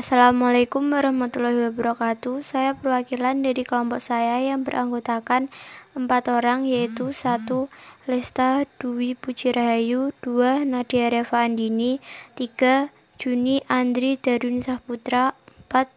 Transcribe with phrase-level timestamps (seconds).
[0.00, 2.40] Assalamualaikum warahmatullahi wabarakatuh.
[2.40, 5.52] Saya perwakilan dari kelompok saya yang beranggotakan
[5.92, 7.68] empat orang yaitu satu
[8.08, 12.00] Lesta Dwi Puji Rahayu, dua Nadia Reva Andini,
[12.32, 12.88] tiga
[13.20, 15.36] Juni Andri Darun Saputra,
[15.68, 15.92] empat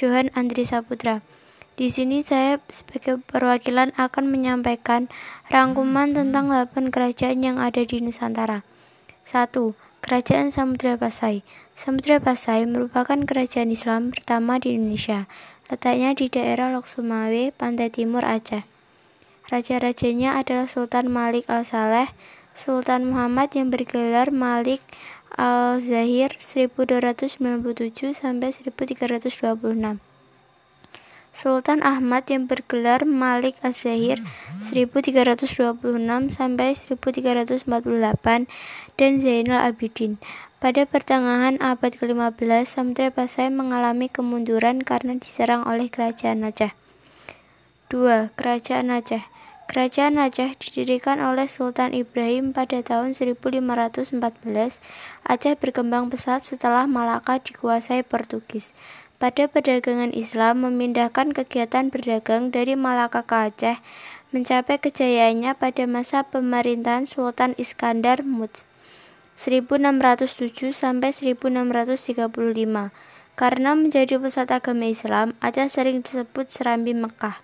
[0.00, 1.20] Johan Andri Saputra.
[1.76, 5.12] Di sini saya sebagai perwakilan akan menyampaikan
[5.52, 8.64] rangkuman tentang 8 kerajaan yang ada di Nusantara.
[9.28, 9.76] 1.
[10.00, 11.44] Kerajaan Samudra Pasai
[11.82, 15.26] Samudra Pasai merupakan kerajaan Islam pertama di Indonesia.
[15.66, 18.62] Letaknya di daerah Lok Sumawe, pantai timur Aceh.
[19.50, 22.14] Raja-rajanya adalah Sultan Malik Al-Saleh,
[22.54, 24.78] Sultan Muhammad yang bergelar Malik
[25.34, 27.42] Al-Zahir 1297
[28.14, 29.98] sampai 1326.
[31.34, 34.22] Sultan Ahmad yang bergelar Malik Az-Zahir
[34.70, 35.82] 1326
[36.30, 37.66] sampai 1348
[38.94, 40.22] dan Zainal Abidin.
[40.62, 42.38] Pada pertengahan abad ke-15,
[42.70, 46.70] Samudra Pasai mengalami kemunduran karena diserang oleh Kerajaan Aceh.
[47.90, 48.30] 2.
[48.38, 49.26] Kerajaan Aceh
[49.66, 54.14] Kerajaan Aceh didirikan oleh Sultan Ibrahim pada tahun 1514.
[55.26, 58.70] Aceh berkembang pesat setelah Malaka dikuasai Portugis
[59.18, 63.76] pada perdagangan Islam memindahkan kegiatan berdagang dari Malaka ke Aceh
[64.30, 68.71] mencapai kejayaannya pada masa pemerintahan Sultan Iskandar Muts
[69.42, 72.94] 1607 sampai 1635.
[73.34, 77.42] Karena menjadi pusat agama Islam, Aceh sering disebut Serambi Mekah.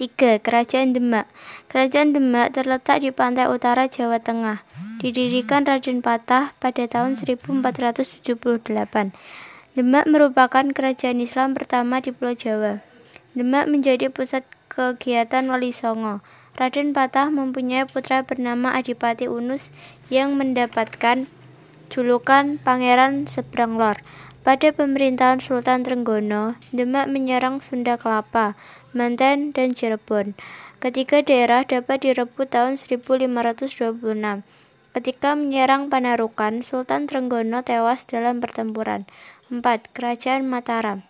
[0.00, 0.40] 3.
[0.42, 1.28] Kerajaan Demak
[1.70, 4.64] Kerajaan Demak terletak di pantai utara Jawa Tengah.
[4.98, 9.12] Didirikan Raden Patah pada tahun 1478.
[9.74, 12.80] Demak merupakan kerajaan Islam pertama di Pulau Jawa.
[13.34, 16.22] Demak menjadi pusat kegiatan Wali Songo.
[16.54, 19.74] Raden Patah mempunyai putra bernama Adipati Unus
[20.06, 21.26] yang mendapatkan
[21.90, 23.98] julukan Pangeran Seberang Lor.
[24.46, 28.54] Pada pemerintahan Sultan Trenggono, Demak menyerang Sunda Kelapa,
[28.94, 30.36] Banten, dan Cirebon.
[30.78, 34.44] Ketiga daerah dapat direbut tahun 1526.
[34.94, 39.08] Ketika menyerang Panarukan, Sultan Trenggono tewas dalam pertempuran.
[39.48, 39.64] 4.
[39.96, 41.02] Kerajaan Mataram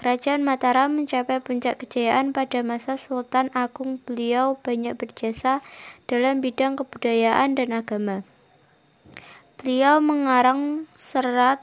[0.00, 4.00] Kerajaan Mataram mencapai puncak kejayaan pada masa Sultan Agung.
[4.00, 5.60] Beliau banyak berjasa
[6.08, 8.24] dalam bidang kebudayaan dan agama.
[9.60, 11.60] Beliau mengarang serat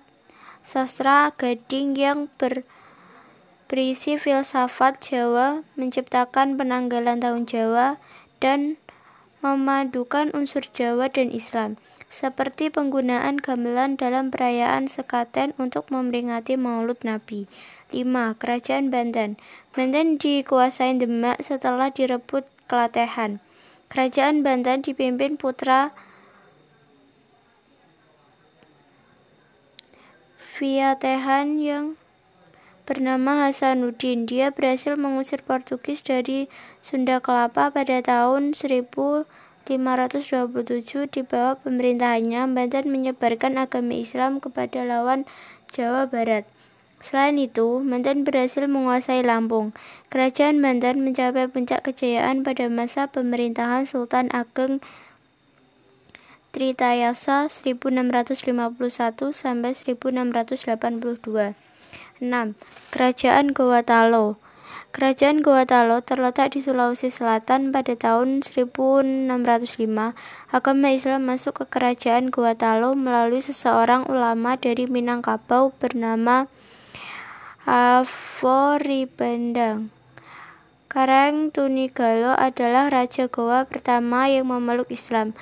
[0.62, 2.62] sastra gading yang ber,
[3.66, 7.98] berisi filsafat Jawa, menciptakan penanggalan tahun Jawa,
[8.38, 8.78] dan
[9.42, 17.46] memadukan unsur Jawa dan Islam seperti penggunaan gamelan dalam perayaan sekaten untuk memperingati Maulud Nabi.
[17.92, 18.36] 5.
[18.36, 19.40] Kerajaan Banten
[19.72, 23.40] Banten dikuasai Demak setelah direbut Kelatehan.
[23.88, 25.96] Kerajaan Banten dipimpin putra
[30.58, 31.96] Viatehan yang
[32.90, 34.26] bernama Hasanuddin.
[34.26, 36.50] Dia berhasil mengusir Portugis dari
[36.82, 38.90] Sunda Kelapa pada tahun 1000
[39.68, 45.28] 527 di bawah pemerintahannya, Banten menyebarkan agama Islam kepada lawan
[45.76, 46.48] Jawa Barat.
[47.04, 49.76] Selain itu, Banten berhasil menguasai Lampung.
[50.08, 54.80] Kerajaan Banten mencapai puncak kejayaan pada masa pemerintahan Sultan Ageng
[56.56, 61.60] Tritayasa 1651 sampai 1682.
[62.24, 62.58] 6.
[62.90, 64.47] Kerajaan Gowatalo
[64.96, 69.30] Kerajaan Gowatalo terletak di Sulawesi Selatan pada tahun 1605.
[70.50, 76.50] Agama Islam masuk ke kerajaan Gowatalo melalui seseorang ulama dari Minangkabau bernama
[77.68, 79.92] Aforibandang.
[80.88, 85.36] Karang Tunigalo adalah Raja Goa pertama yang memeluk Islam.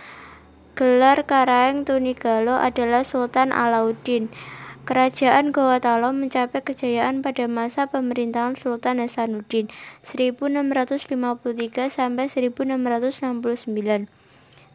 [0.74, 4.34] Gelar Karang Tunigalo adalah Sultan Alauddin.
[4.86, 9.66] Kerajaan Gowatalo mencapai kejayaan pada masa pemerintahan Sultan Hasanuddin
[10.06, 14.06] 1653 sampai 1669.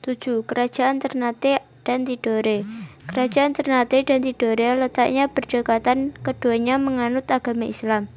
[0.02, 0.42] 7.
[0.50, 2.66] Kerajaan Ternate dan Tidore
[3.06, 8.10] Kerajaan Ternate dan Tidore letaknya berdekatan, keduanya menganut agama Islam.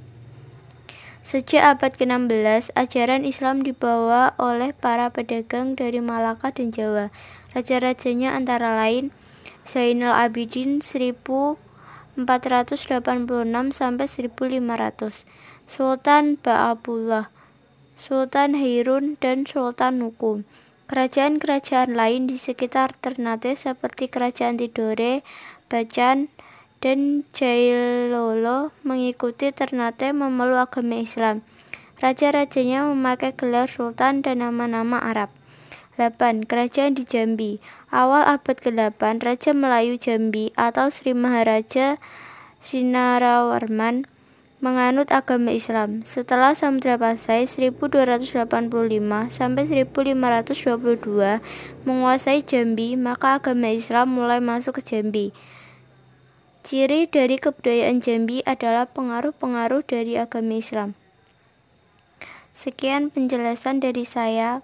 [1.22, 7.14] Sejak abad ke-16, ajaran Islam dibawa oleh para pedagang dari Malaka dan Jawa.
[7.54, 9.14] Raja-rajanya antara lain
[9.70, 11.22] Zainal Abidin 1000
[12.16, 13.00] 486
[13.74, 15.26] sampai 1500.
[15.66, 17.34] Sultan Ba'abullah,
[17.98, 20.46] Sultan Hirun dan Sultan Nukum.
[20.92, 25.26] Kerajaan-kerajaan lain di sekitar Ternate seperti Kerajaan Tidore,
[25.72, 26.30] Bacan,
[26.84, 31.42] dan Jailolo mengikuti Ternate memeluk agama Islam.
[32.04, 35.32] Raja-rajanya memakai gelar sultan dan nama-nama Arab.
[35.96, 36.50] 8.
[36.50, 37.62] Kerajaan di Jambi
[37.94, 42.02] Awal abad ke-8, Raja Melayu Jambi atau Sri Maharaja
[42.66, 44.10] Sinarawarman
[44.64, 46.02] menganut agama Islam.
[46.02, 48.50] Setelah Samudra Pasai 1285
[49.30, 51.44] sampai 1522
[51.86, 55.30] menguasai Jambi, maka agama Islam mulai masuk ke Jambi.
[56.66, 60.96] Ciri dari kebudayaan Jambi adalah pengaruh-pengaruh dari agama Islam.
[62.56, 64.64] Sekian penjelasan dari saya.